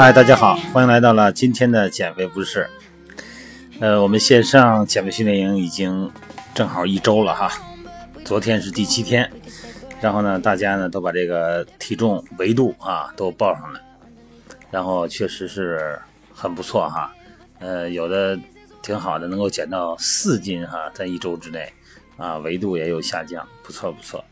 [0.00, 2.66] 嗨，大家好，欢迎来到了今天的减肥不是。
[3.80, 6.10] 呃，我们线上减肥训练营已经
[6.54, 7.52] 正好一周了哈，
[8.24, 9.30] 昨天是第七天，
[10.00, 13.80] 然后呢，大家呢都把这个体重维度啊都报上来，
[14.70, 16.00] 然后确实是
[16.32, 17.12] 很不错哈，
[17.58, 18.38] 呃，有的
[18.80, 21.70] 挺好的，能够减到四斤哈，在一周之内
[22.16, 24.24] 啊，维度也有下降，不错不错。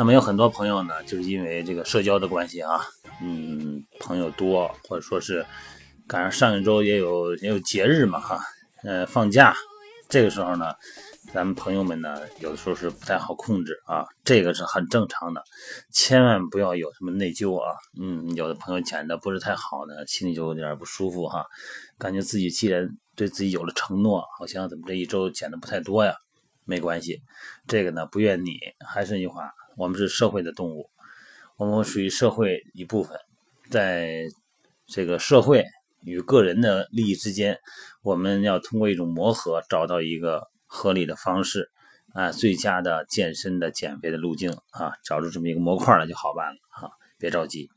[0.00, 2.80] 那么有很多朋友呢，就是因为这个社交的关系啊，
[3.20, 5.44] 嗯，朋友多，或者说是
[6.08, 8.40] 赶上上一周也有也有节日嘛哈，
[8.82, 9.54] 呃，放假，
[10.08, 10.72] 这个时候呢，
[11.34, 15.44] 咱们朋友们呢，有的时候是不太好控制啊，这个是很正常的，
[15.92, 21.44] 千万不要有什么内疚啊，嗯，有的朋友减的不是太好呢，心里就有点不舒服哈，
[21.98, 26.14] 感觉自己既然对自己有了承诺，好像怎么这一周减的不太多呀？
[26.64, 27.20] 没关系，
[27.66, 30.90] 这个呢不怨你，还是那句话，我们是社会的动物，
[31.56, 33.18] 我们属于社会一部分，
[33.70, 34.24] 在
[34.86, 35.64] 这个社会
[36.02, 37.58] 与个人的利益之间，
[38.02, 41.70] 我们要通过一种磨合，找到一个合理的方式，
[42.12, 47.70] 啊，最佳的健身的减肥的路径啊，找出这么一个模块来就好办了啊，别着急。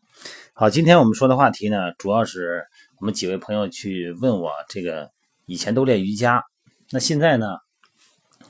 [0.54, 2.66] 好，今天我们说的话题呢，主要是
[3.00, 5.12] 我们几位朋友去问我这个
[5.46, 6.44] 以前都练瑜伽，
[6.92, 7.48] 那现在呢？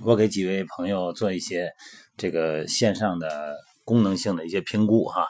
[0.02, 1.72] 我给几位朋友做一些
[2.17, 3.55] 这个线上的
[3.86, 5.27] 功能性的一些评估哈，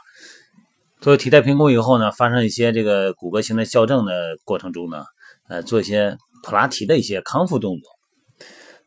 [1.02, 5.04] 做体态评估以后呢，发生一些这个骨骼型的校正的过程中呢，
[5.50, 7.92] 呃，做一些普拉提的一些康复动作，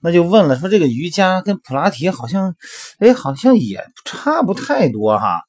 [0.00, 2.56] 那就问了说这个瑜伽跟普拉提好像，
[2.98, 5.42] 哎，好像也差不太多哈，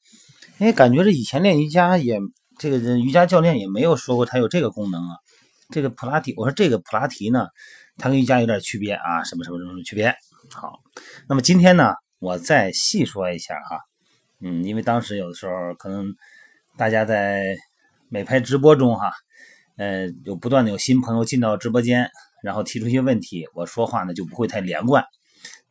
[0.59, 2.19] 哎，感觉这以前练瑜伽也
[2.59, 5.15] 这个瑜伽教练也没有说过它有这个功能啊，
[5.69, 7.47] 这个普拉提，我说这个普拉提呢。
[7.97, 10.15] 它跟瑜伽有点区别啊，什么什么什么区别？
[10.51, 10.79] 好，
[11.27, 13.79] 那么今天呢，我再细说一下哈，
[14.39, 16.15] 嗯，因为当时有的时候可能
[16.77, 17.57] 大家在
[18.09, 19.11] 美拍直播中哈，
[19.77, 22.09] 呃，有不断的有新朋友进到直播间，
[22.43, 25.03] 然后提出一些问题，我说话呢就不会太连贯，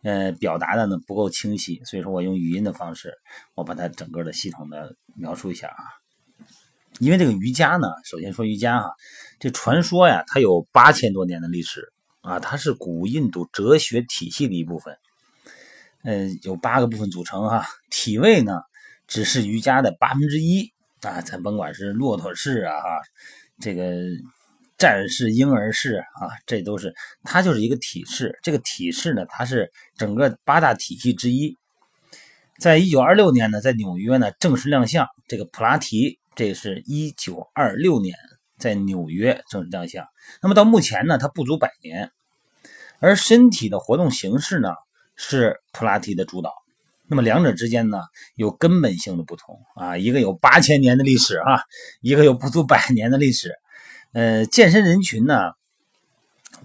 [0.03, 3.15] 呃，表达的呢不够清晰，所以说我用语音的方式，
[3.55, 5.85] 我把它整个的系统的描述一下啊。
[6.99, 8.91] 因为这个瑜伽呢，首先说瑜伽哈，
[9.39, 11.93] 这传说呀，它有八千多年的历史。
[12.27, 14.99] 啊，它是古印度哲学体系的一部分，
[16.03, 17.65] 嗯，有八个部分组成哈。
[17.89, 18.61] 体位呢，
[19.07, 20.73] 只是瑜伽的八分之一
[21.03, 21.21] 啊。
[21.21, 23.01] 咱甭管是骆驼式啊，哈，
[23.61, 23.95] 这个
[24.77, 26.93] 战士、婴儿式啊，这都是
[27.23, 28.37] 它就是一个体式。
[28.43, 31.57] 这个体式呢，它是整个八大体系之一。
[32.59, 35.07] 在一九二六年呢，在纽约呢正式亮相。
[35.29, 38.17] 这个普拉提，这是一九二六年
[38.59, 40.07] 在纽约正式亮相。
[40.43, 42.11] 那么到目前呢，它不足百年。
[42.99, 44.71] 而身体的活动形式呢，
[45.17, 46.51] 是普拉提的主导。
[47.09, 47.99] 那么两者之间呢，
[48.35, 49.97] 有根本性的不同啊。
[49.99, 51.63] 一个有八千年的历史啊，
[52.01, 53.55] 一个有不足百年的历史。
[54.13, 55.53] 呃，健身人群呢，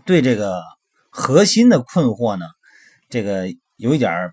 [0.05, 0.63] 对这个
[1.09, 2.45] 核心的困惑呢，
[3.09, 4.31] 这个有一点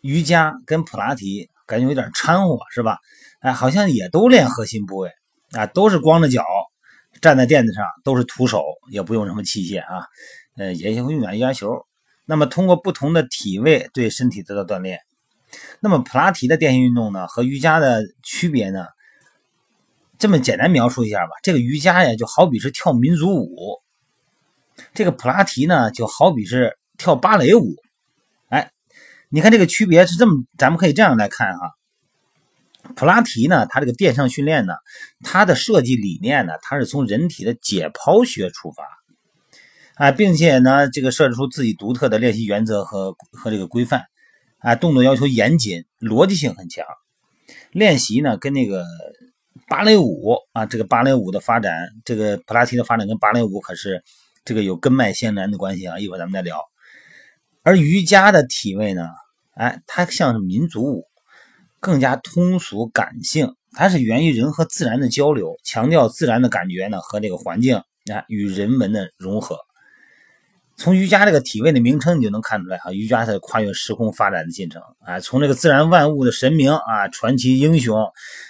[0.00, 2.98] 瑜伽跟普拉提感觉有点掺和，是吧？
[3.38, 5.12] 哎，好像也都练核心部位
[5.52, 6.44] 啊，都是光着脚
[7.20, 10.06] 站在垫子上，都是徒手，也不用什么器械啊。
[10.56, 11.86] 呃，也会用点瑜伽球。
[12.24, 14.98] 那么通过不同的体位对身体得到锻炼。
[15.80, 18.86] 那么普拉提的电性运动呢，和瑜伽的区别呢？
[20.18, 21.32] 这么简单描述一下吧。
[21.42, 23.82] 这个瑜伽呀，就好比是跳民族舞；
[24.94, 27.74] 这个普拉提呢，就好比是跳芭蕾舞。
[28.48, 28.70] 哎，
[29.28, 31.72] 你看这个区别是这么，咱们可以这样来看哈。
[32.94, 34.74] 普拉提呢，它这个电上训练呢，
[35.22, 38.84] 它的设计理念呢，它是从人体的解剖学出发。
[39.96, 44.04] 啊，并且呢，这个设置出自己独特的练习原则和和这个规范，
[44.58, 46.84] 啊，动作要求严谨，逻辑性很强。
[47.72, 48.84] 练习呢，跟那个
[49.68, 51.72] 芭蕾舞啊，这个芭蕾舞的发展，
[52.04, 54.04] 这个普拉提的发展跟芭蕾舞可是
[54.44, 55.98] 这个有根脉相连的关系啊。
[55.98, 56.60] 一会儿咱们再聊。
[57.62, 59.08] 而瑜伽的体位呢，
[59.54, 61.06] 哎，它像是民族舞，
[61.86, 69.56] 更加通俗感性，它是源于人和自然的交流，强调自然的感觉呢和这个环境啊与人文的融合。
[70.76, 75.20] 从瑜伽这个体位的名称，你就能看出来哈，瑜伽是跨越时空发展的进程啊。
[75.20, 78.04] 从这个自然万物的神明啊，传奇英雄，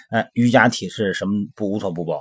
[0.09, 2.19] 哎，瑜伽体是什么不无所不包。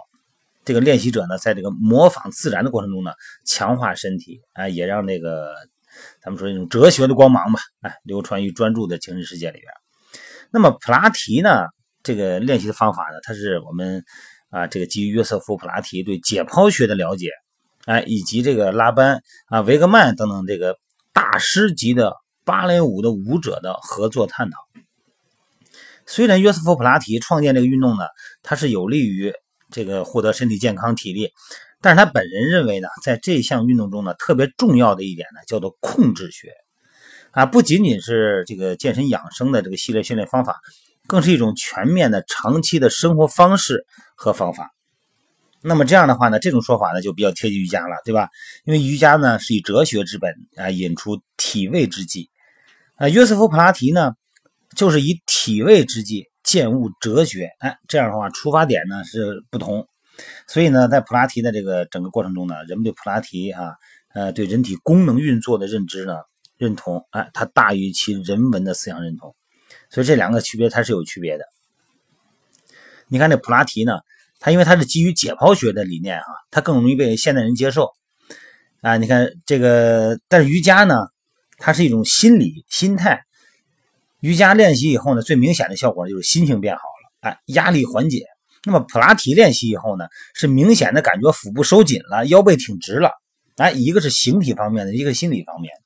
[0.66, 3.12] 这个练习者呢，在这个模仿自然的过程中呢，
[3.46, 5.54] 强化身体，哎，也让这个
[6.22, 9.72] 咱们说这种哲学的光芒吧，哎，流传于专注的精神世界里边。
[10.52, 11.66] 那么普拉提呢，
[12.02, 14.04] 这个练习的方法呢，它是我们
[14.50, 17.30] 啊，这个基于约瑟夫普拉提对解剖学的了解。
[17.84, 20.76] 哎，以及这个拉班啊、维格曼等等这个
[21.12, 22.14] 大师级的
[22.44, 24.58] 芭蕾舞的舞者的合作探讨。
[26.04, 28.06] 虽然约瑟夫·普拉提创建这个运动呢，
[28.42, 29.32] 它是有利于
[29.70, 31.30] 这个获得身体健康、体力，
[31.80, 36.52] 但是他本人认为呢，在这项运动中呢，特别重要的一点呢，叫做控制学
[37.36, 40.58] 啊，不仅仅是这个健身养生的这个系列训练方法，
[41.06, 43.84] 更是一种全面的、长期的生活方式
[44.14, 44.70] 和方法。
[45.60, 48.30] 那么这样的话呢，这种说法呢就比较贴近瑜伽了，对吧？
[48.64, 52.30] 因为瑜伽呢是以哲学之本啊引出体位之际，
[52.94, 54.14] 啊，约瑟夫·普拉提呢
[54.74, 59.86] 就是以体位之际见悟哲学，哎，这样的话出发点呢是不同，
[60.48, 63.74] 所以呢，在普拉提的这个整个过程中呢，人们对普拉提啊，
[64.14, 66.14] 呃，对人体功能运作的认知呢
[66.56, 69.34] 认同，哎，它大于其人文的思想认同，
[69.90, 71.44] 所以这两个区别它是有区别的。
[73.08, 73.98] 你看这普拉提呢。
[74.38, 77.90] 它因为它是基于解剖学的理念啊，它更容易被现代人接受
[78.82, 78.98] 啊。
[78.98, 81.06] 你看这个，但是瑜伽呢，
[81.56, 83.24] 它是一种心理心态。
[84.20, 88.26] 瑜伽练习以后呢，最明显的效果就是心情变好了，哎，压力缓解。
[88.64, 90.04] 那么普拉提练习以后呢，
[90.34, 93.12] 是明显的感觉腹部收紧了，腰背挺直了，
[93.56, 95.85] 哎，一个是形体方面的，一个心理方面的。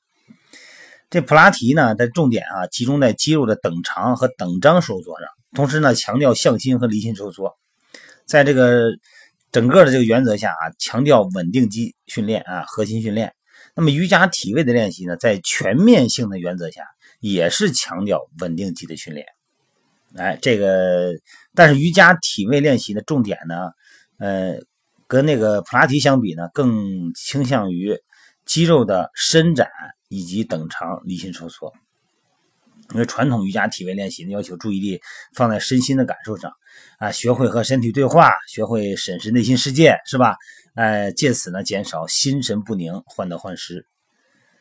[1.11, 7.57] 这普拉提呢，的重点啊，集中在肌肉的等长和等张收缩上，同时呢，强调向心和离心收缩。
[8.25, 8.91] 在这个
[9.51, 13.33] 整个的这个原则下啊，强调稳定肌训练啊，核心训练。
[13.75, 16.85] 那么瑜伽体位的练习呢，在全面性的原则下，
[17.19, 19.27] 也是强调稳定肌的训练。
[20.15, 21.11] 哎，这个
[21.53, 23.71] 但是瑜伽体位练习的重点呢，
[24.17, 24.55] 呃，
[25.07, 27.99] 跟那个普拉提相比呢，更倾向于
[28.45, 29.69] 肌肉的伸展
[30.11, 31.73] 以及等长离心收缩。
[32.93, 34.99] 因为传统瑜伽体位练习呢，要求注意力
[35.33, 36.51] 放在身心的感受上。
[36.99, 40.35] 啊，学会和身体对话，学会审视内心世界，是吧？
[40.75, 43.85] 呃，借此呢，减少心神不宁、患得患失。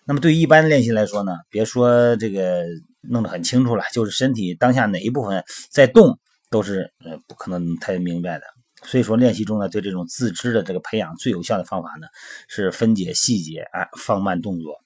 [0.04, 2.64] 那么，对于一般的练习来说呢，别说这个
[3.00, 6.18] 弄得很清楚了，就是身体当下哪一部分在动，
[6.50, 8.44] 都是呃不可能太明白的。
[8.82, 12.06] 所以说，练习中呢，对这种自知的这个培养最有效的方法呢，
[12.48, 14.80] 是分解细节，啊，放慢动作，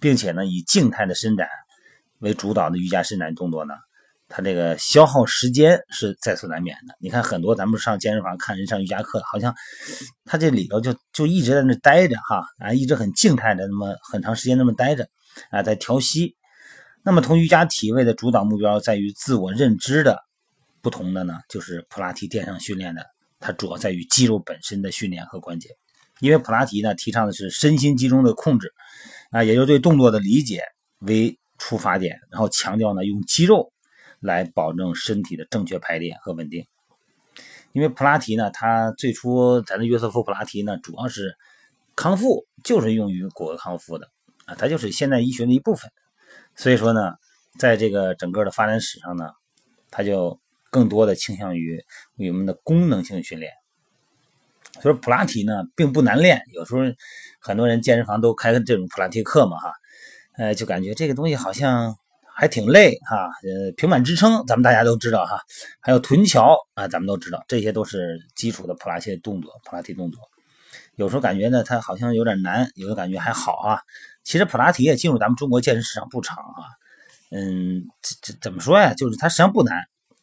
[0.00, 1.48] 并且呢，以静态的伸展
[2.18, 3.74] 为主导的瑜伽伸展动作呢。
[4.32, 6.94] 它这个消耗时间是在所难免的。
[7.00, 9.52] 你看，很多咱们上健身房看人上瑜伽课，好像
[10.24, 15.08] 他这里头就就一直在那待着哈啊，一直很静态的那么很长时间那么待着
[15.50, 16.36] 啊，在调息。
[17.02, 20.22] 那么，同瑜伽体位的主导目标在于自我认知的
[20.80, 23.04] 不同的呢，就是普拉提垫上训练的，
[23.40, 25.70] 它主要在于肌肉本身的训练和关节。
[26.20, 28.72] 因为普拉提呢，提倡的是身心集中的控制
[29.30, 30.62] 啊，也就对动作的理解
[31.00, 33.72] 为出发点，然后强调呢用肌肉。
[34.22, 36.66] 来保证身体的正确排列和稳定，
[37.72, 41.38] 因为普拉提呢，它最初咱的约瑟夫普拉提呢，主要是
[41.96, 44.10] 康复，就是用于骨骼康复的
[44.44, 45.90] 啊，它就是现代医学的一部分。
[46.54, 47.14] 所以说呢，
[47.58, 49.30] 在这个整个的发展史上呢，
[49.90, 50.38] 它就
[50.70, 51.82] 更多的倾向于
[52.18, 53.50] 我们的功能性训练。
[54.82, 56.82] 所以普拉提呢，并不难练，有时候
[57.40, 59.72] 很多人健身房都开这种普拉提课嘛，哈，
[60.36, 61.96] 呃，就感觉这个东西好像。
[62.32, 65.42] 还挺累哈，呃，平板支撑咱们大家都知道哈，
[65.78, 70.22] 还有臀桥啊，咱们都知道，这些都是基础的普拉提动作，普拉提动作。
[70.94, 73.80] 有时候感觉呢，它好像有点难，有的感觉还好啊。
[74.24, 76.64] 其实普拉提也进入咱们中国健身市场不长啊，
[77.30, 78.94] 嗯，这这怎么说呀？
[78.94, 79.76] 就是它实际上不难，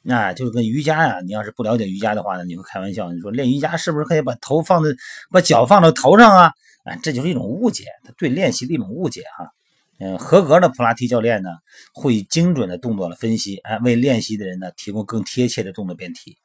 [0.10, 4.90] 啊，就是跟瑜伽呀，你要是不了解瑜伽的话呢，你会开玩笑，你说练瑜伽是不是可以把头放在，
[5.30, 6.54] 把脚放到头上啊？
[6.84, 9.52] 啊，这就是一种误解，他对练习的一种误解哈。
[10.00, 11.50] 嗯，合格的普拉提教练呢，
[11.94, 16.38] 会精准的动作的分析，哎，为练习的人呢提供更贴切的动作变体，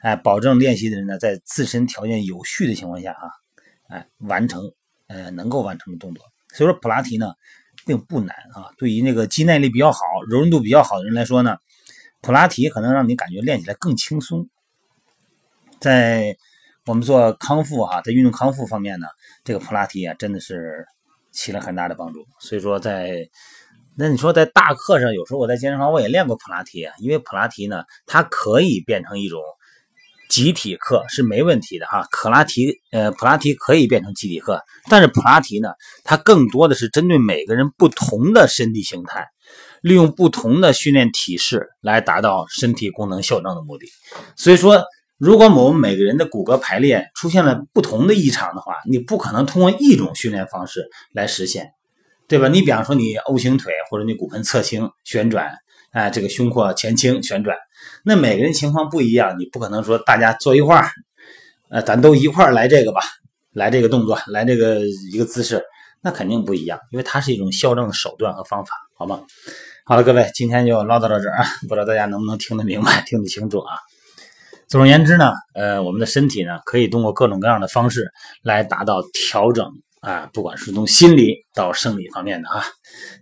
[0.00, 3.26] 哎，保证练习的人呢在自身条件有序的情况下啊，
[3.88, 4.70] 哎，完成
[5.08, 6.24] 呃能够完成的动作。
[6.52, 7.32] 所以说普拉提呢
[7.86, 11.56] 并不难啊，对于那个肌耐力比较好、柔韧度比较好的人来说呢，
[12.20, 14.48] 普拉提可能让你感觉练起来更轻松。
[15.80, 16.36] 在
[16.86, 19.06] 我们做康复哈，在运动康复方面呢，
[19.44, 20.86] 这个普拉提啊真的是。
[21.32, 23.28] 起了很大的帮助，所以说在
[23.96, 29.40] 那你说在大课上，有时候我在健身房我也练过普拉提，因为普拉提呢，它可以变成一种
[30.28, 32.04] 集体课是没问题的哈。
[32.10, 35.68] 普拉提呃普拉提可以变成集体课，但是普拉提呢，
[36.02, 39.28] 它更多的是针对每个人不同的身体形态，
[39.82, 43.86] 利用不同的训练体式来达到身体功能校正的目的，
[44.36, 44.82] 所以说。
[45.20, 51.72] 如果我们每个人的骨骼排列出现了不同的异常的话，你不可能通过一种训练方式来实现，
[52.26, 52.48] 对吧？
[52.48, 55.52] 你比方说你 O 型腿，或者你骨盆侧倾旋转，
[55.92, 57.54] 哎，这个胸廓前倾旋转，
[58.02, 60.88] 那每个人情况不一样，你不可能说大家坐一块儿，
[61.68, 63.02] 呃，咱都一块儿来这个吧，
[63.52, 64.80] 来这个动作，来这个
[65.12, 65.62] 一个姿势，
[66.02, 69.20] 那肯定不一样，因为它是一种校正的手段和方法，好吗？
[69.84, 73.74] 好了，各位，今天就唠叨到这儿啊，不知道大家能不能听得明白、听得清楚啊？
[74.68, 78.08] 总而言之呢，呃，我们的身体呢，可以通过各种各样的方式
[78.42, 79.68] 来达到调整
[80.00, 82.62] 啊，不管是从心理到生理方面的啊。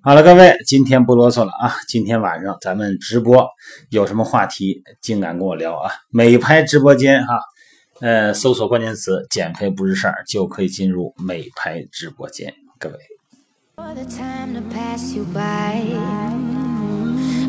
[0.03, 3.49] 好了，各位，今天不啰嗦了啊，今天晚上咱们直播
[3.89, 5.91] 有什么话题，尽敢跟我聊啊。
[6.11, 7.41] 美拍直播间哈，
[8.03, 12.97] 呃，搜索关键词“减肥不是事儿”就可以进入美拍直播间，各位。
[13.77, 15.83] For the time to pass you by.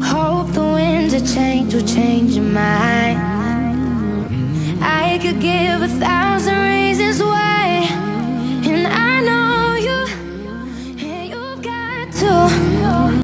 [0.04, 2.38] Hope the winds change change.
[4.82, 7.88] I could give a thousand reasons why,
[8.64, 10.08] and I know you,
[11.00, 12.69] and you've got to.